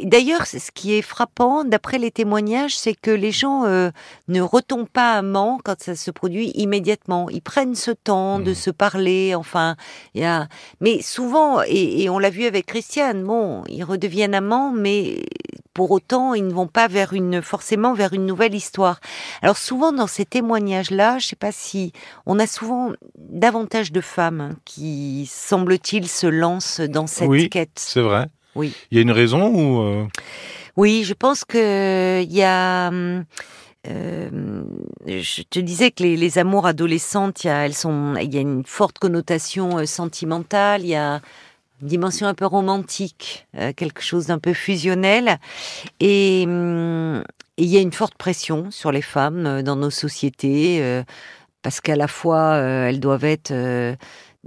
D'ailleurs, 0.03 0.45
ce 0.45 0.71
qui 0.73 0.93
est 0.93 1.01
frappant, 1.01 1.63
d'après 1.63 1.97
les 1.97 2.12
témoignages, 2.12 2.75
c'est 2.75 2.95
que 2.95 3.12
les 3.12 3.31
gens 3.31 3.65
euh, 3.65 3.91
ne 4.27 4.41
retombent 4.41 4.89
pas 4.89 5.13
amants 5.13 5.59
quand 5.63 5.81
ça 5.81 5.95
se 5.95 6.12
produit 6.12 6.51
immédiatement. 6.55 7.29
Ils 7.29 7.41
prennent 7.41 7.75
ce 7.75 7.91
temps 7.91 8.39
de 8.39 8.51
mmh. 8.51 8.55
se 8.55 8.69
parler. 8.69 9.35
Enfin, 9.35 9.75
y 10.15 10.23
a. 10.23 10.47
Mais 10.81 11.01
souvent, 11.01 11.62
et, 11.67 12.09
on 12.09 12.19
l'a 12.19 12.29
vu 12.29 12.45
avec 12.45 12.65
Christiane, 12.65 13.23
bon, 13.23 13.63
ils 13.67 13.83
redeviennent 13.83 14.35
amants, 14.35 14.71
mais 14.71 15.25
pour 15.73 15.91
autant, 15.91 16.33
ils 16.33 16.45
ne 16.45 16.53
vont 16.53 16.67
pas 16.67 16.88
vers 16.88 17.13
une 17.13 17.41
forcément 17.41 17.93
vers 17.93 18.13
une 18.13 18.25
nouvelle 18.25 18.53
histoire. 18.53 19.00
Alors 19.41 19.57
souvent 19.57 19.91
dans 19.91 20.07
ces 20.07 20.25
témoignages-là, 20.25 21.17
je 21.17 21.27
sais 21.27 21.35
pas 21.35 21.51
si 21.51 21.93
on 22.25 22.39
a 22.39 22.45
souvent 22.45 22.91
davantage 23.17 23.91
de 23.91 24.01
femmes 24.01 24.55
qui, 24.65 25.27
semble-t-il, 25.31 26.07
se 26.07 26.27
lancent 26.27 26.81
dans 26.81 27.07
cette 27.07 27.27
oui, 27.27 27.50
quête. 27.50 27.71
C'est 27.75 28.01
vrai. 28.01 28.27
Oui. 28.55 28.74
Il 28.91 28.98
y 28.98 29.00
a 29.00 29.01
une 29.01 29.12
raison 29.12 29.48
ou 29.48 29.81
euh? 29.81 30.07
Oui, 30.75 31.03
je 31.03 31.13
pense 31.13 31.45
que 31.45 32.22
il 32.22 32.33
y 32.33 32.43
a. 32.43 32.88
Hum, 32.88 33.25
euh, 33.88 34.63
je 35.05 35.41
te 35.41 35.60
disais 35.60 35.91
que 35.91 36.03
les, 36.03 36.15
les 36.15 36.38
amours 36.38 36.65
adolescentes, 36.65 37.43
il 37.43 37.48
y 37.48 37.50
a, 37.50 37.65
elles 37.65 37.74
sont, 37.74 38.15
il 38.15 38.33
y 38.33 38.38
a 38.38 38.41
une 38.41 38.63
forte 38.63 38.98
connotation 38.98 39.77
euh, 39.77 39.86
sentimentale, 39.86 40.83
il 40.83 40.89
y 40.89 40.95
a 40.95 41.19
une 41.81 41.88
dimension 41.89 42.27
un 42.27 42.33
peu 42.33 42.45
romantique, 42.45 43.45
euh, 43.57 43.74
quelque 43.75 44.01
chose 44.01 44.27
d'un 44.27 44.39
peu 44.39 44.53
fusionnel, 44.53 45.38
et, 46.00 46.45
hum, 46.48 47.24
et, 47.57 47.63
il 47.63 47.69
y 47.69 47.77
a 47.77 47.81
une 47.81 47.91
forte 47.91 48.15
pression 48.15 48.72
sur 48.72 48.91
les 48.93 49.01
femmes 49.01 49.62
dans 49.63 49.75
nos 49.75 49.89
sociétés, 49.91 50.81
parce 51.62 51.81
qu'à 51.81 51.95
la 51.95 52.07
fois 52.07 52.55
elles 52.57 53.00
doivent 53.00 53.25
être 53.25 53.53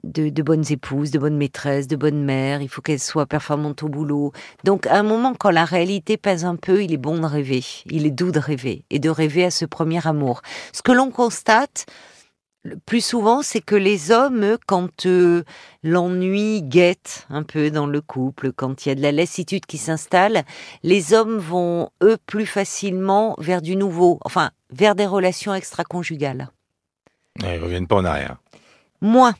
de, 0.04 0.42
bonnes 0.42 0.64
épouses, 0.70 1.10
de 1.10 1.18
bonnes 1.18 1.36
maîtresses, 1.36 1.86
de 1.86 1.96
bonnes 1.96 2.22
mères, 2.22 2.62
il 2.62 2.68
faut 2.68 2.82
qu'elles 2.82 3.00
soient 3.00 3.26
performantes 3.26 3.82
au 3.82 3.88
boulot. 3.88 4.32
Donc 4.64 4.86
à 4.86 4.96
un 4.96 5.02
moment, 5.02 5.34
quand 5.34 5.50
la 5.50 5.64
réalité 5.64 6.16
pèse 6.16 6.44
un 6.44 6.56
peu, 6.56 6.82
il 6.82 6.92
est 6.92 6.98
bon 6.98 7.18
de 7.18 7.26
rêver, 7.26 7.64
il 7.86 8.06
est 8.06 8.10
doux 8.10 8.30
de 8.30 8.38
rêver, 8.38 8.84
et 8.90 8.98
de 8.98 9.10
rêver 9.10 9.44
à 9.44 9.50
ce 9.50 9.64
premier 9.64 10.06
amour. 10.06 10.42
Ce 10.72 10.82
que 10.82 10.92
l'on 10.92 11.10
constate, 11.10 11.86
le 12.62 12.76
plus 12.76 13.04
souvent, 13.04 13.42
c'est 13.42 13.60
que 13.60 13.76
les 13.76 14.10
hommes, 14.10 14.56
quand 14.66 15.06
euh, 15.06 15.44
l'ennui 15.84 16.62
guette 16.62 17.26
un 17.30 17.44
peu 17.44 17.70
dans 17.70 17.86
le 17.86 18.00
couple, 18.00 18.52
quand 18.52 18.84
il 18.84 18.88
y 18.88 18.92
a 18.92 18.96
de 18.96 19.02
la 19.02 19.12
lassitude 19.12 19.66
qui 19.66 19.78
s'installe, 19.78 20.44
les 20.82 21.14
hommes 21.14 21.38
vont, 21.38 21.90
eux, 22.02 22.18
plus 22.26 22.46
facilement 22.46 23.36
vers 23.38 23.62
du 23.62 23.76
nouveau, 23.76 24.18
enfin, 24.24 24.50
vers 24.70 24.96
des 24.96 25.06
relations 25.06 25.54
extra-conjugales. 25.54 26.50
Ils 27.40 27.62
reviennent 27.62 27.86
pas 27.86 27.96
en 27.96 28.04
arrière. 28.04 28.38
Moins. 29.00 29.34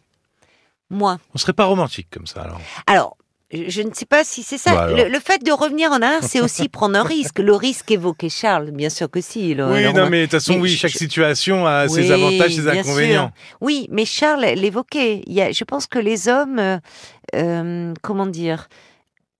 Moi. 0.90 1.18
On 1.34 1.38
serait 1.38 1.52
pas 1.52 1.64
romantique 1.64 2.08
comme 2.10 2.26
ça 2.26 2.42
alors 2.42 2.60
Alors, 2.86 3.16
je 3.52 3.82
ne 3.82 3.94
sais 3.94 4.06
pas 4.06 4.24
si 4.24 4.42
c'est 4.42 4.58
ça. 4.58 4.74
Bah, 4.74 5.08
le, 5.08 5.20
fait 5.20 5.42
de 5.44 5.52
revenir 5.52 5.92
en 5.92 6.02
arrière, 6.02 6.24
c'est 6.24 6.40
aussi 6.40 6.68
prendre 6.68 6.98
un 6.98 7.04
risque. 7.04 7.38
Le 7.38 7.54
risque 7.54 7.90
évoqué 7.92 8.28
Charles, 8.28 8.72
bien 8.72 8.90
sûr 8.90 9.08
que 9.08 9.20
si. 9.20 9.54
oui, 9.54 9.92
non, 9.92 10.10
mais 10.10 10.22
de 10.22 10.24
toute 10.24 10.32
façon, 10.32 10.58
oui, 10.58 10.76
chaque 10.76 10.90
situation 10.90 11.64
a 11.64 11.88
ses 11.88 12.10
avantages, 12.10 12.54
ses 12.54 12.68
inconvénients. 12.68 13.32
Oui, 13.60 13.86
mais 13.90 14.04
Charles 14.04 14.44
l'évoquait. 14.56 15.22
Je 15.26 15.64
pense 15.64 15.86
que 15.86 16.00
les 16.00 16.28
hommes, 16.28 16.58
euh, 16.58 16.78
euh, 17.36 17.94
comment 18.02 18.26
dire, 18.26 18.68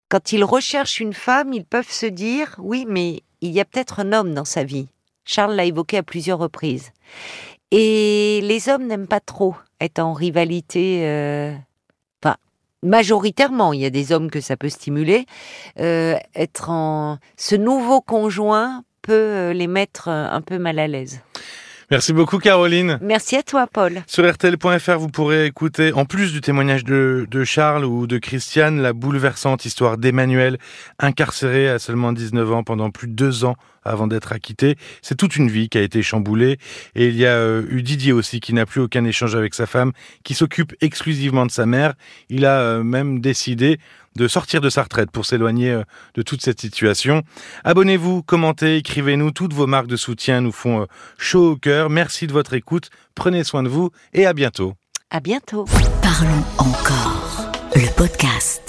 quand 0.09 0.33
ils 0.33 0.45
recherchent 0.45 1.01
une 1.01 1.15
femme, 1.15 1.53
ils 1.53 1.65
peuvent 1.65 1.91
se 1.91 2.07
dire, 2.07 2.55
oui, 2.59 2.87
mais 2.89 3.23
il 3.41 3.51
y 3.51 3.61
a 3.61 3.65
peut-être 3.65 4.01
un 4.01 4.13
homme 4.13 4.35
dans 4.35 4.45
sa 4.45 4.63
vie. 4.63 4.87
Charles 5.25 5.57
l'a 5.57 5.65
évoqué 5.65 5.97
à 5.97 6.05
plusieurs 6.05 6.39
reprises. 6.39 6.93
Et 7.71 8.41
les 8.43 8.69
hommes 8.69 8.87
n'aiment 8.87 9.09
pas 9.09 9.21
trop 9.21 9.55
être 9.81 9.99
en 9.99 10.13
rivalité. 10.13 11.07
Euh, 11.07 11.55
enfin, 12.23 12.37
majoritairement, 12.83 13.73
il 13.73 13.81
y 13.81 13.87
a 13.87 13.91
des 13.91 14.13
hommes 14.13 14.31
que 14.31 14.41
ça 14.41 14.57
peut 14.57 14.69
stimuler. 14.69 15.27
Euh, 15.81 16.17
être 16.35 16.71
en 16.71 17.19
ce 17.37 17.57
nouveau 17.57 18.01
conjoint 18.01 18.85
peut 19.03 19.13
euh, 19.13 19.53
les 19.53 19.67
mettre 19.67 20.09
un 20.09 20.41
peu 20.41 20.59
mal 20.59 20.79
à 20.79 20.87
l'aise. 20.87 21.21
Merci 21.91 22.13
beaucoup 22.13 22.39
Caroline. 22.39 22.99
Merci 23.01 23.37
à 23.37 23.45
toi 23.45 23.69
Paul. 23.73 24.03
Sur 24.09 24.29
RTL.fr, 24.29 24.99
vous 24.99 25.09
pourrez 25.09 25.47
écouter, 25.47 25.93
en 25.93 26.05
plus 26.05 26.33
du 26.33 26.41
témoignage 26.41 26.83
de, 26.83 27.29
de 27.31 27.45
Charles 27.45 27.85
ou 27.85 28.09
de 28.09 28.19
Christiane, 28.19 28.83
la 28.83 28.93
bouleversante 28.93 29.65
histoire 29.65 29.97
d'Emmanuel, 29.97 30.59
incarcéré 30.99 31.69
à 31.69 31.79
seulement 31.79 32.13
19 32.13 32.53
ans 32.53 32.65
pendant 32.65 32.91
plus 32.91 33.07
de 33.07 33.13
deux 33.13 33.45
ans 33.45 33.55
avant 33.87 34.07
d'être 34.07 34.33
acquitté. 34.33 34.77
C'est 35.01 35.15
toute 35.15 35.37
une 35.37 35.49
vie 35.49 35.69
qui 35.69 35.79
a 35.79 35.83
été 35.83 36.03
chamboulée. 36.03 36.59
Et 36.95 37.07
il 37.07 37.17
y 37.17 37.25
a 37.25 37.37
euh, 37.37 37.63
eu 37.71 37.83
Didier 37.83 38.13
aussi 38.13 38.41
qui 38.41 38.53
n'a 38.53 38.67
plus 38.67 38.81
aucun 38.81 39.05
échange 39.05 39.37
avec 39.37 39.55
sa 39.55 39.67
femme, 39.67 39.93
qui 40.25 40.35
s'occupe 40.35 40.75
exclusivement 40.81 41.47
de 41.47 41.53
sa 41.53 41.67
mère. 41.67 41.95
Il 42.29 42.45
a 42.45 42.59
euh, 42.61 42.83
même 42.83 43.21
décidé 43.21 43.79
de 44.17 44.29
sortir 44.29 44.61
de 44.61 44.71
sa 44.71 44.83
retraite 44.83 45.11
pour 45.11 45.27
s'éloigner 45.27 45.71
euh, 45.71 45.83
de 46.15 46.23
toute 46.23 46.43
cette 46.43 46.61
situation. 46.61 47.23
Abonnez-vous, 47.65 48.23
commentez, 48.23 48.77
écrivez-nous. 48.77 49.31
Toutes 49.31 49.53
vos 49.53 49.67
marques 49.67 49.87
de 49.87 49.97
soutien 49.97 50.41
nous 50.41 50.53
font 50.53 50.83
euh, 50.83 50.87
chaud 51.19 51.53
au 51.53 51.57
cœur. 51.57 51.91
Merci 51.91 52.27
de 52.27 52.33
votre 52.33 52.55
écoute. 52.55 52.91
Prenez 53.15 53.45
soin 53.45 53.63
de 53.63 53.69
vous 53.69 53.91
et 54.13 54.27
à 54.27 54.33
bientôt. 54.33 54.75
À 55.11 55.21
bientôt. 55.21 55.67
Parlons 56.03 56.45
encore. 56.59 57.53
Le 57.75 57.95
podcast. 57.95 58.66